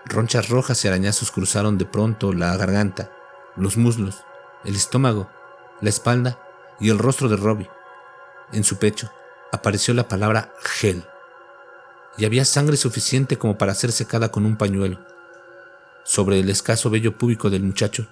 Ronchas 0.07 0.49
rojas 0.49 0.85
y 0.85 0.88
arañazos 0.88 1.31
cruzaron 1.31 1.77
de 1.77 1.85
pronto 1.85 2.33
la 2.33 2.57
garganta, 2.57 3.11
los 3.57 3.77
muslos, 3.77 4.25
el 4.65 4.75
estómago, 4.75 5.31
la 5.81 5.91
espalda 5.91 6.38
y 6.81 6.88
el 6.91 6.99
rostro 6.99 7.29
de 7.29 7.37
Robbie. 7.37 7.71
En 8.53 8.65
su 8.65 8.79
pecho 8.79 9.11
apareció 9.53 9.93
la 9.93 10.09
palabra 10.09 10.53
gel, 10.62 11.05
y 12.17 12.25
había 12.25 12.45
sangre 12.45 12.77
suficiente 12.77 13.38
como 13.38 13.59
para 13.59 13.75
ser 13.75 13.93
secada 13.93 14.31
con 14.31 14.45
un 14.45 14.57
pañuelo. 14.57 14.99
Sobre 16.09 16.41
el 16.41 16.49
escaso 16.49 16.88
vello 16.88 17.19
púbico 17.19 17.50
del 17.50 17.62
muchacho 17.62 18.09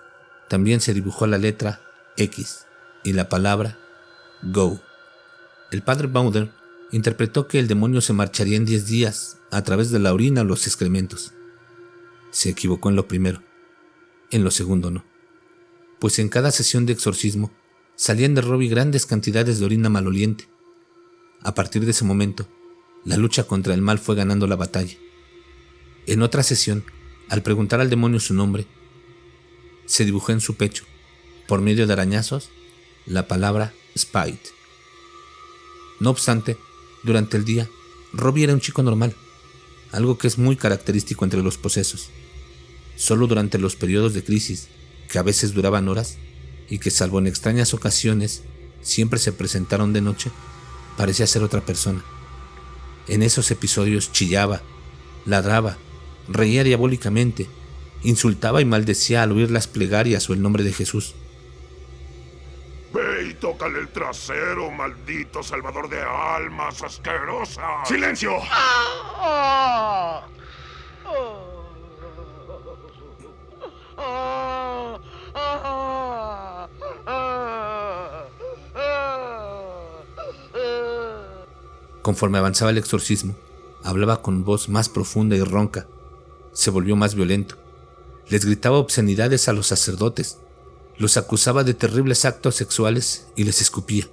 también 0.50 0.83
se 0.83 0.93
dibujó 0.93 1.26
la 1.26 1.38
letra 1.38 1.81
X 2.19 2.67
y 3.05 3.15
la 3.15 3.31
palabra 3.31 3.79
Go. 4.43 4.79
El 5.71 5.81
padre 5.81 6.07
Bowder 6.07 6.53
interpretó 6.93 7.49
que 7.49 7.59
el 7.59 7.69
demonio 7.69 8.03
se 8.03 8.12
marcharía 8.12 8.59
en 8.59 8.67
10 8.67 8.87
días 8.87 9.38
a 9.50 9.62
través 9.62 9.91
de 9.91 9.99
la 9.99 10.12
orina 10.12 10.43
o 10.43 10.45
los 10.45 10.67
excrementos. 10.67 11.33
Se 12.33 12.50
equivocó 12.50 12.91
en 12.91 12.97
lo 12.97 13.09
primero, 13.09 13.43
en 14.31 14.45
lo 14.45 14.50
segundo 14.50 14.91
no, 14.91 15.03
pues 15.99 16.19
en 16.19 16.29
cada 16.29 16.50
sesión 16.50 16.85
de 16.85 16.93
exorcismo 16.93 17.50
salían 17.95 18.35
de 18.35 18.43
Robbie 18.43 18.69
grandes 18.69 19.07
cantidades 19.07 19.59
de 19.59 19.65
orina 19.65 19.88
maloliente. 19.88 20.50
A 21.43 21.55
partir 21.55 21.87
de 21.87 21.93
ese 21.93 22.05
momento, 22.05 22.47
la 23.07 23.17
lucha 23.17 23.45
contra 23.45 23.73
el 23.73 23.81
mal 23.81 23.99
fue 23.99 24.17
ganando 24.17 24.47
la 24.47 24.57
batalla. 24.57 24.99
En 26.07 26.21
otra 26.21 26.43
sesión, 26.43 26.85
al 27.28 27.42
preguntar 27.42 27.80
al 27.80 27.90
demonio 27.90 28.21
su 28.21 28.35
nombre, 28.35 28.66
se 29.87 30.04
dibujó 30.04 30.33
en 30.33 30.40
su 30.40 30.54
pecho, 30.54 30.85
por 31.47 31.61
medio 31.61 31.87
de 31.87 31.92
arañazos, 31.92 32.50
la 33.06 33.26
palabra 33.28 33.73
Spite. 33.97 34.50
No 36.00 36.11
obstante, 36.11 36.59
durante 37.02 37.37
el 37.37 37.45
día, 37.45 37.68
Robbie 38.12 38.45
era 38.45 38.52
un 38.52 38.61
chico 38.61 38.83
normal, 38.83 39.14
algo 39.92 40.18
que 40.18 40.26
es 40.26 40.38
muy 40.38 40.56
característico 40.56 41.25
entre 41.25 41.42
los 41.42 41.56
posesos. 41.56 42.11
Solo 42.97 43.26
durante 43.26 43.59
los 43.59 43.76
periodos 43.76 44.14
de 44.14 44.25
crisis, 44.25 44.68
que 45.09 45.18
a 45.18 45.23
veces 45.23 45.54
duraban 45.54 45.88
horas, 45.88 46.18
y 46.68 46.78
que 46.78 46.90
salvo 46.90 47.18
en 47.18 47.26
extrañas 47.26 47.75
ocasiones, 47.75 48.42
siempre 48.83 49.18
se 49.18 49.33
presentaron 49.33 49.92
de 49.92 50.00
noche, 50.00 50.30
parecía 50.97 51.26
ser 51.26 51.42
otra 51.42 51.64
persona. 51.64 52.04
En 53.09 53.23
esos 53.23 53.50
episodios 53.50 54.12
chillaba, 54.12 54.62
ladraba, 55.25 55.78
reía 56.28 56.64
diabólicamente, 56.64 57.49
insultaba 58.02 58.61
y 58.61 58.64
maldecía 58.64 59.23
al 59.23 59.33
oír 59.33 59.50
las 59.50 59.66
plegarias 59.66 60.28
o 60.30 60.33
el 60.33 60.42
nombre 60.42 60.64
de 60.64 60.73
Jesús. 60.73 61.14
Ve 62.92 63.28
y 63.30 63.35
tócale 63.35 63.80
el 63.80 63.88
trasero, 63.88 64.71
maldito 64.71 65.42
salvador 65.42 65.88
de 65.88 66.00
almas 66.00 66.83
asquerosa. 66.83 67.85
¡Silencio! 67.85 68.33
Conforme 82.02 82.38
avanzaba 82.38 82.71
el 82.71 82.78
exorcismo, 82.78 83.35
hablaba 83.83 84.23
con 84.23 84.45
voz 84.45 84.68
más 84.68 84.88
profunda 84.88 85.35
y 85.35 85.42
ronca. 85.42 85.88
Se 86.56 86.70
volvió 86.70 86.96
más 86.96 87.14
violento. 87.14 87.56
Les 88.28 88.44
gritaba 88.44 88.78
obscenidades 88.78 89.48
a 89.48 89.52
los 89.52 89.66
sacerdotes, 89.66 90.38
los 90.96 91.16
acusaba 91.16 91.62
de 91.62 91.75
terribles 91.75 92.25
actos 92.25 92.56
sexuales 92.56 93.28
y 93.36 93.44
les 93.44 93.60
escupía. 93.60 94.08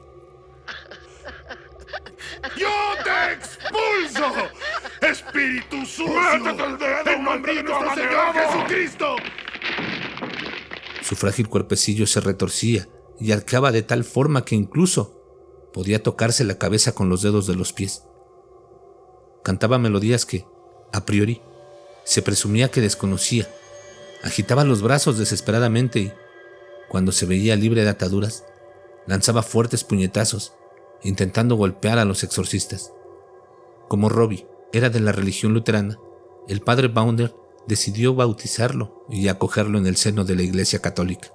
¡Yo 2.57 2.67
te 3.03 3.33
expulso! 3.33 4.25
¡Espíritu 5.01 5.85
sucio! 5.85 6.13
¡Métete 6.43 6.65
el 6.65 6.77
dedo, 6.77 7.12
¡En 7.12 7.23
nombre 7.23 7.55
de 7.55 7.63
nuestro 7.63 7.95
Señor 7.95 8.33
Jesucristo! 8.33 9.15
Su 11.01 11.15
frágil 11.15 11.47
cuerpecillo 11.47 12.05
se 12.05 12.19
retorcía 12.19 12.88
y 13.19 13.31
arqueaba 13.31 13.71
de 13.71 13.83
tal 13.83 14.03
forma 14.03 14.43
que 14.43 14.55
incluso 14.55 15.23
Podía 15.73 16.03
tocarse 16.03 16.43
la 16.43 16.59
cabeza 16.59 16.93
con 16.93 17.09
los 17.09 17.23
dedos 17.23 17.47
de 17.47 17.55
los 17.55 17.73
pies. 17.73 18.03
Cantaba 19.43 19.79
melodías 19.79 20.25
que, 20.25 20.45
a 20.93 21.03
priori, 21.03 21.41
se 22.03 22.22
presumía 22.22 22.69
que 22.69 22.81
desconocía. 22.81 23.48
Agitaba 24.24 24.63
los 24.63 24.81
brazos 24.81 25.17
desesperadamente 25.17 26.00
y, 26.00 26.13
cuando 26.89 27.12
se 27.12 27.25
veía 27.25 27.55
libre 27.55 27.83
de 27.83 27.89
ataduras, 27.89 28.45
lanzaba 29.07 29.43
fuertes 29.43 29.83
puñetazos, 29.83 30.53
intentando 31.03 31.55
golpear 31.55 32.00
a 32.00 32.05
los 32.05 32.24
exorcistas. 32.24 32.93
Como 33.88 34.10
Robbie 34.10 34.48
era 34.72 34.89
de 34.89 35.00
la 35.00 35.12
religión 35.12 35.53
luterana, 35.53 36.00
el 36.48 36.62
padre 36.62 36.88
Bounder 36.88 37.36
decidió 37.67 38.15
bautizarlo 38.15 39.05
y 39.10 39.27
acogerlo 39.27 39.77
en 39.77 39.88
el 39.88 39.95
seno 39.95 40.25
de 40.25 40.36
la 40.36 40.43
Iglesia 40.43 40.79
Católica, 40.79 41.33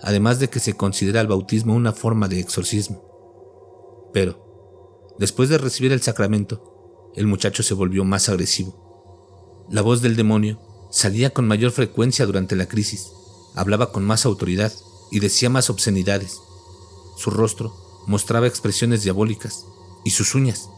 además 0.00 0.38
de 0.38 0.48
que 0.48 0.60
se 0.60 0.74
considera 0.74 1.20
el 1.20 1.26
bautismo 1.26 1.74
una 1.74 1.92
forma 1.92 2.28
de 2.28 2.40
exorcismo. 2.40 3.02
Pero, 4.12 5.14
después 5.18 5.48
de 5.48 5.58
recibir 5.58 5.92
el 5.92 6.02
sacramento, 6.02 7.10
el 7.14 7.26
muchacho 7.26 7.62
se 7.62 7.74
volvió 7.74 8.04
más 8.04 8.28
agresivo. 8.28 8.81
La 9.68 9.82
voz 9.82 10.02
del 10.02 10.16
demonio 10.16 10.58
salía 10.90 11.30
con 11.30 11.48
mayor 11.48 11.72
frecuencia 11.72 12.26
durante 12.26 12.56
la 12.56 12.66
crisis, 12.66 13.12
hablaba 13.54 13.92
con 13.92 14.04
más 14.04 14.26
autoridad 14.26 14.72
y 15.10 15.20
decía 15.20 15.50
más 15.50 15.70
obscenidades. 15.70 16.40
Su 17.16 17.30
rostro 17.30 17.74
mostraba 18.06 18.46
expresiones 18.46 19.02
diabólicas 19.02 19.66
y 20.04 20.10
sus 20.10 20.34
uñas, 20.34 20.68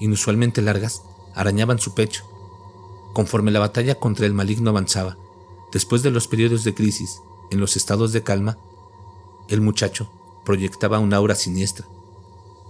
inusualmente 0.00 0.62
largas, 0.62 1.02
arañaban 1.34 1.78
su 1.78 1.94
pecho. 1.94 2.24
Conforme 3.12 3.50
la 3.50 3.60
batalla 3.60 3.98
contra 3.98 4.26
el 4.26 4.34
maligno 4.34 4.70
avanzaba, 4.70 5.16
después 5.72 6.02
de 6.02 6.10
los 6.10 6.28
periodos 6.28 6.64
de 6.64 6.74
crisis, 6.74 7.20
en 7.50 7.60
los 7.60 7.76
estados 7.76 8.12
de 8.12 8.22
calma, 8.22 8.58
el 9.48 9.60
muchacho 9.60 10.10
proyectaba 10.44 10.98
una 10.98 11.16
aura 11.16 11.34
siniestra, 11.34 11.86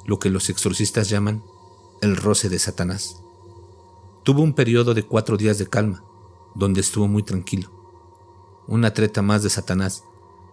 lo 0.05 0.19
que 0.19 0.31
los 0.31 0.49
exorcistas 0.51 1.09
llaman 1.09 1.43
el 2.01 2.17
roce 2.17 2.49
de 2.49 2.59
Satanás. 2.59 3.24
Tuvo 4.25 4.43
un 4.43 4.55
periodo 4.55 4.95
de 4.95 5.03
cuatro 5.03 5.37
días 5.37 5.59
de 5.59 5.69
calma, 5.69 6.03
donde 6.55 6.81
estuvo 6.81 7.07
muy 7.07 7.23
tranquilo. 7.23 7.71
Una 8.67 8.95
treta 8.95 9.21
más 9.21 9.43
de 9.43 9.51
Satanás, 9.51 10.05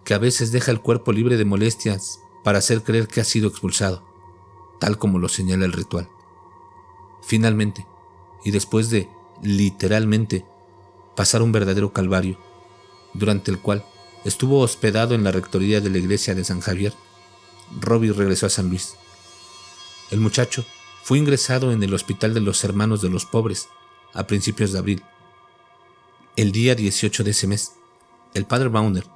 que 0.04 0.12
a 0.12 0.18
veces 0.18 0.52
deja 0.52 0.70
el 0.70 0.80
cuerpo 0.80 1.10
libre 1.10 1.38
de 1.38 1.46
molestias 1.46 2.20
para 2.44 2.58
hacer 2.58 2.82
creer 2.82 3.08
que 3.08 3.22
ha 3.22 3.24
sido 3.24 3.48
expulsado, 3.48 4.04
tal 4.78 4.98
como 4.98 5.18
lo 5.18 5.28
señala 5.28 5.64
el 5.64 5.72
ritual. 5.72 6.08
Finalmente, 7.22 7.86
y 8.44 8.50
después 8.50 8.90
de, 8.90 9.08
literalmente, 9.42 10.44
pasar 11.16 11.40
un 11.40 11.52
verdadero 11.52 11.94
calvario, 11.94 12.38
durante 13.14 13.50
el 13.50 13.58
cual 13.58 13.86
estuvo 14.24 14.60
hospedado 14.60 15.14
en 15.14 15.24
la 15.24 15.32
rectoría 15.32 15.80
de 15.80 15.88
la 15.88 15.98
iglesia 15.98 16.34
de 16.34 16.44
San 16.44 16.60
Javier, 16.60 16.92
Robbie 17.80 18.12
regresó 18.12 18.46
a 18.46 18.50
San 18.50 18.68
Luis 18.68 18.96
el 20.10 20.20
muchacho 20.20 20.66
fue 21.02 21.18
ingresado 21.18 21.72
en 21.72 21.82
el 21.82 21.92
Hospital 21.94 22.32
de 22.32 22.40
los 22.40 22.62
Hermanos 22.62 23.02
de 23.02 23.10
los 23.10 23.26
Pobres 23.26 23.68
a 24.14 24.26
principios 24.28 24.72
de 24.72 24.78
abril. 24.78 25.02
El 26.36 26.52
día 26.52 26.76
18 26.76 27.24
de 27.24 27.32
ese 27.32 27.48
mes, 27.48 27.72
el 28.34 28.46
padre 28.46 28.68
Bauner, 28.68 29.06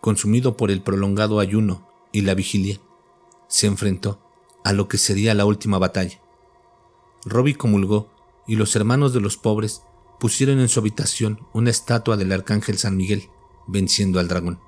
consumido 0.00 0.56
por 0.56 0.72
el 0.72 0.82
prolongado 0.82 1.38
ayuno 1.38 1.88
y 2.10 2.22
la 2.22 2.34
vigilia, 2.34 2.80
se 3.46 3.68
enfrentó 3.68 4.18
a 4.64 4.72
lo 4.72 4.88
que 4.88 4.98
sería 4.98 5.34
la 5.34 5.44
última 5.44 5.78
batalla. 5.78 6.20
Robbie 7.24 7.54
comulgó 7.54 8.10
y 8.48 8.56
los 8.56 8.74
hermanos 8.74 9.12
de 9.12 9.20
los 9.20 9.36
pobres 9.36 9.82
pusieron 10.18 10.58
en 10.58 10.68
su 10.68 10.80
habitación 10.80 11.46
una 11.52 11.70
estatua 11.70 12.16
del 12.16 12.32
arcángel 12.32 12.78
San 12.78 12.96
Miguel, 12.96 13.30
venciendo 13.68 14.18
al 14.18 14.26
dragón. 14.26 14.58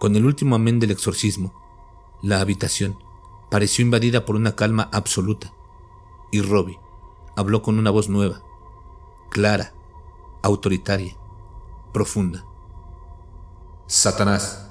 Con 0.00 0.16
el 0.16 0.26
último 0.26 0.56
amén 0.56 0.80
del 0.80 0.90
exorcismo, 0.90 1.54
la 2.20 2.40
habitación 2.40 2.98
pareció 3.50 3.84
invadida 3.84 4.24
por 4.24 4.36
una 4.36 4.56
calma 4.56 4.88
absoluta, 4.92 5.52
y 6.32 6.40
Robbie 6.40 6.78
habló 7.36 7.62
con 7.62 7.78
una 7.78 7.90
voz 7.90 8.08
nueva, 8.08 8.42
clara, 9.30 9.74
autoritaria, 10.42 11.16
profunda. 11.92 12.44
Satanás, 13.86 14.70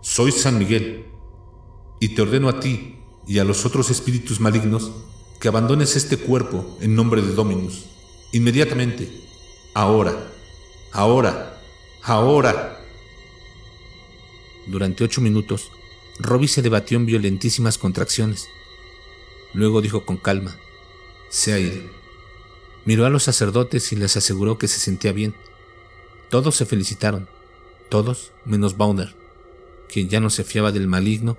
soy 0.00 0.32
San 0.32 0.58
Miguel, 0.58 1.12
y 2.00 2.08
te 2.14 2.22
ordeno 2.22 2.48
a 2.48 2.60
ti 2.60 3.00
y 3.26 3.38
a 3.38 3.44
los 3.44 3.64
otros 3.64 3.90
espíritus 3.90 4.40
malignos 4.40 4.92
que 5.40 5.48
abandones 5.48 5.96
este 5.96 6.18
cuerpo 6.18 6.76
en 6.80 6.94
nombre 6.94 7.22
de 7.22 7.34
Dominus, 7.34 7.86
inmediatamente, 8.32 9.10
ahora, 9.74 10.14
ahora, 10.92 11.60
ahora. 12.02 12.80
Durante 14.66 15.04
ocho 15.04 15.20
minutos, 15.20 15.70
Robbie 16.18 16.48
se 16.48 16.62
debatió 16.62 16.96
en 16.96 17.06
violentísimas 17.06 17.78
contracciones. 17.78 18.46
Luego 19.52 19.80
dijo 19.80 20.04
con 20.04 20.16
calma, 20.16 20.56
se 21.28 21.54
ha. 21.54 21.58
Miró 22.84 23.06
a 23.06 23.10
los 23.10 23.22
sacerdotes 23.22 23.92
y 23.92 23.96
les 23.96 24.16
aseguró 24.16 24.58
que 24.58 24.68
se 24.68 24.78
sentía 24.78 25.12
bien. 25.12 25.34
Todos 26.30 26.56
se 26.56 26.66
felicitaron, 26.66 27.28
todos 27.88 28.32
menos 28.44 28.76
Bauner, 28.76 29.14
quien 29.88 30.08
ya 30.08 30.20
no 30.20 30.30
se 30.30 30.44
fiaba 30.44 30.72
del 30.72 30.86
maligno 30.86 31.38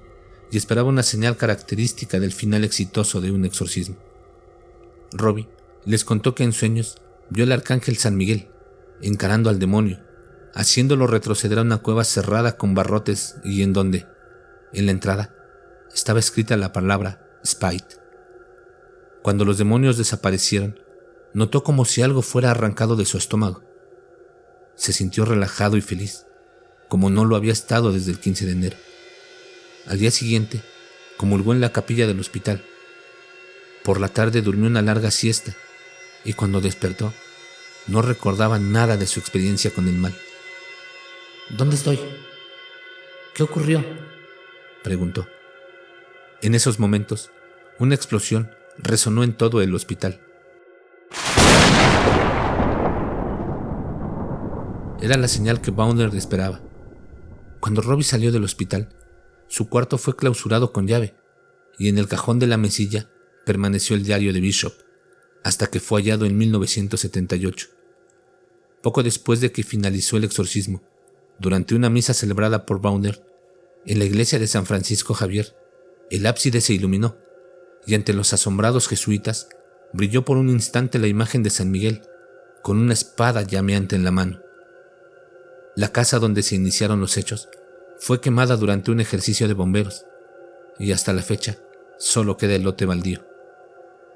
y 0.52 0.58
esperaba 0.58 0.90
una 0.90 1.04
señal 1.04 1.38
característica 1.38 2.20
del 2.20 2.32
final 2.32 2.64
exitoso 2.64 3.22
de 3.22 3.32
un 3.32 3.46
exorcismo. 3.46 3.98
Robbie 5.12 5.48
les 5.86 6.04
contó 6.04 6.36
que 6.36 6.44
en 6.44 6.54
sueños 6.54 6.98
vio 7.30 7.44
al 7.44 7.52
arcángel 7.52 7.98
San 7.98 8.18
Miguel 8.18 8.50
encarando 9.02 9.50
al 9.50 9.60
demonio, 9.60 10.00
haciéndolo 10.54 11.08
retroceder 11.08 11.60
a 11.60 11.64
una 11.64 11.78
cueva 11.78 12.04
cerrada 12.04 12.58
con 12.58 12.74
barrotes 12.74 13.36
y 13.44 13.62
en 13.62 13.74
donde, 13.74 14.06
en 14.73 14.86
la 14.86 14.91
entrada 14.91 15.34
estaba 15.93 16.19
escrita 16.19 16.58
la 16.58 16.73
palabra 16.73 17.25
Spite. 17.45 17.97
Cuando 19.21 19.45
los 19.45 19.58
demonios 19.58 19.97
desaparecieron, 19.97 20.80
notó 21.34 21.63
como 21.63 21.86
si 21.86 22.01
algo 22.01 22.21
fuera 22.21 22.51
arrancado 22.51 22.95
de 22.95 23.06
su 23.06 23.17
estómago. 23.17 23.63
Se 24.75 24.93
sintió 24.93 25.25
relajado 25.25 25.78
y 25.78 25.82
feliz, 25.82 26.25
como 26.89 27.10
no 27.10 27.25
lo 27.25 27.36
había 27.36 27.54
estado 27.54 27.91
desde 27.91 28.12
el 28.12 28.19
15 28.19 28.45
de 28.45 28.51
enero. 28.51 28.78
Al 29.88 29.99
día 29.99 30.12
siguiente, 30.12 30.62
comulgó 31.17 31.54
en 31.54 31.62
la 31.62 31.71
capilla 31.71 32.08
del 32.08 32.19
hospital. 32.19 32.63
Por 33.84 33.99
la 33.99 34.10
tarde 34.10 34.41
durmió 34.41 34.67
una 34.67 34.82
larga 34.82 35.12
siesta 35.12 35.56
y 36.23 36.34
cuando 36.34 36.62
despertó, 36.62 37.13
no 37.88 38.01
recordaba 38.01 38.60
nada 38.60 38.97
de 38.97 39.08
su 39.08 39.19
experiencia 39.19 39.71
con 39.71 39.88
el 39.88 39.95
mal. 39.95 40.15
¿Dónde 41.49 41.75
estoy? 41.75 41.99
¿Qué 43.34 43.43
ocurrió? 43.43 43.84
Preguntó. 44.86 45.28
En 46.43 46.54
esos 46.54 46.80
momentos, 46.80 47.32
una 47.80 47.95
explosión 47.95 48.52
resonó 48.78 49.24
en 49.24 49.34
todo 49.34 49.63
el 49.63 49.74
hospital. 49.74 50.21
Era 55.02 55.17
la 55.17 55.28
señal 55.28 55.60
que 55.60 55.71
Bounder 55.71 56.13
esperaba. 56.13 56.62
Cuando 57.60 57.82
Robbie 57.82 58.04
salió 58.04 58.32
del 58.32 58.43
hospital, 58.43 58.89
su 59.48 59.69
cuarto 59.69 59.98
fue 59.98 60.15
clausurado 60.15 60.71
con 60.71 60.86
llave 60.86 61.15
y 61.80 61.89
en 61.89 61.98
el 61.98 62.08
cajón 62.08 62.38
de 62.38 62.45
la 62.45 62.58
mesilla 62.58 63.10
permaneció 63.43 63.95
el 63.95 64.04
diario 64.04 64.34
de 64.34 64.39
Bishop 64.39 64.74
hasta 65.43 65.65
que 65.67 65.80
fue 65.80 66.02
hallado 66.02 66.28
en 66.28 66.38
1978. 66.38 67.69
Poco 68.84 69.02
después 69.02 69.41
de 69.41 69.52
que 69.52 69.63
finalizó 69.63 70.17
el 70.17 70.26
exorcismo, 70.26 70.84
durante 71.39 71.74
una 71.74 71.89
misa 71.89 72.13
celebrada 72.13 72.67
por 72.67 72.82
Bounder, 72.82 73.35
En 73.88 74.00
la 74.00 74.06
iglesia 74.06 74.39
de 74.39 74.48
San 74.48 74.65
Francisco 74.65 75.13
Javier, 75.13 75.56
el 76.10 76.26
ábside 76.26 76.60
se 76.60 76.74
iluminó 76.74 77.17
y 77.86 77.93
ante 77.93 78.13
los 78.13 78.34
asombrados 78.34 78.88
jesuitas 78.88 79.48
brilló 79.93 80.26
por 80.26 80.38
un 80.38 80.50
instante 80.50 80.98
la 80.98 81.06
imagen 81.06 81.43
de 81.43 81.52
San 81.52 81.69
Miguel 81.69 82.02
con 82.63 82.80
una 82.80 82.93
espada 82.93 83.43
llameante 83.43 83.95
en 83.95 84.04
la 84.04 84.10
mano. 84.10 84.41
La 85.76 85.91
casa 85.91 86.17
donde 86.17 86.41
se 86.41 86.56
iniciaron 86.56 87.00
los 87.00 87.15
hechos 87.15 87.48
fue 88.00 88.21
quemada 88.21 88.58
durante 88.58 88.89
un 88.89 89.02
ejercicio 89.02 89.48
de 89.48 89.54
bomberos 89.54 90.06
y 90.80 90.91
hasta 90.91 91.13
la 91.13 91.21
fecha 91.21 91.58
solo 92.00 92.38
queda 92.38 92.56
el 92.56 92.63
lote 92.63 92.86
baldío, 92.86 93.24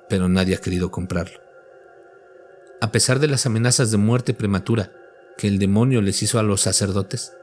pero 0.09 0.27
nadie 0.29 0.55
ha 0.55 0.61
querido 0.61 0.89
comprarlo. 0.89 1.39
A 2.81 2.91
pesar 2.91 3.19
de 3.19 3.27
las 3.27 3.45
amenazas 3.45 3.91
de 3.91 3.97
muerte 3.97 4.33
prematura 4.33 4.91
que 5.37 5.47
el 5.47 5.59
demonio 5.59 6.01
les 6.01 6.23
hizo 6.23 6.39
a 6.39 6.43
los 6.43 6.61
sacerdotes, 6.61 7.33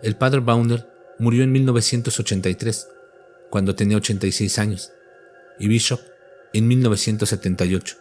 el 0.00 0.16
padre 0.16 0.40
Bauner 0.40 0.91
murió 1.22 1.44
en 1.44 1.52
1983, 1.52 2.88
cuando 3.48 3.76
tenía 3.76 3.96
86 3.96 4.58
años, 4.58 4.90
y 5.56 5.68
Bishop 5.68 6.00
en 6.52 6.66
1978, 6.66 7.96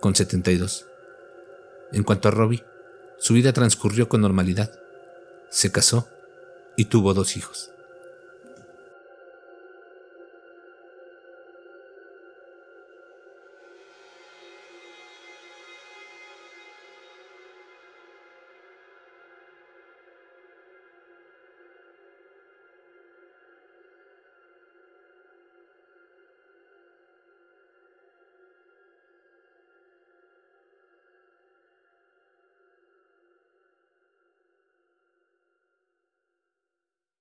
con 0.00 0.16
72. 0.16 0.84
En 1.92 2.02
cuanto 2.02 2.26
a 2.26 2.32
Robbie, 2.32 2.64
su 3.20 3.34
vida 3.34 3.52
transcurrió 3.52 4.08
con 4.08 4.22
normalidad. 4.22 4.72
Se 5.50 5.70
casó 5.70 6.08
y 6.76 6.86
tuvo 6.86 7.14
dos 7.14 7.36
hijos. 7.36 7.70